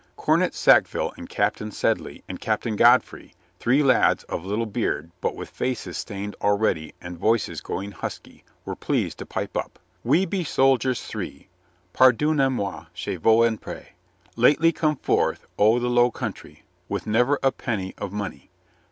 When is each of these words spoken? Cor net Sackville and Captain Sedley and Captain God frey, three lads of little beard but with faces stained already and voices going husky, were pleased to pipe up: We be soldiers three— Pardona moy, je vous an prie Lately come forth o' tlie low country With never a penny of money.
Cor 0.15 0.35
net 0.35 0.55
Sackville 0.55 1.13
and 1.15 1.29
Captain 1.29 1.69
Sedley 1.69 2.23
and 2.27 2.41
Captain 2.41 2.75
God 2.75 3.03
frey, 3.03 3.35
three 3.59 3.83
lads 3.83 4.23
of 4.23 4.43
little 4.43 4.65
beard 4.65 5.11
but 5.21 5.35
with 5.35 5.47
faces 5.51 5.95
stained 5.95 6.35
already 6.41 6.95
and 6.99 7.19
voices 7.19 7.61
going 7.61 7.91
husky, 7.91 8.43
were 8.65 8.75
pleased 8.75 9.19
to 9.19 9.27
pipe 9.27 9.55
up: 9.55 9.77
We 10.03 10.25
be 10.25 10.43
soldiers 10.43 11.03
three— 11.05 11.49
Pardona 11.93 12.49
moy, 12.49 12.85
je 12.95 13.15
vous 13.17 13.43
an 13.43 13.59
prie 13.59 13.89
Lately 14.35 14.71
come 14.71 14.95
forth 14.95 15.45
o' 15.59 15.75
tlie 15.75 15.93
low 15.93 16.09
country 16.09 16.63
With 16.89 17.05
never 17.05 17.37
a 17.43 17.51
penny 17.51 17.93
of 17.99 18.11
money. 18.11 18.49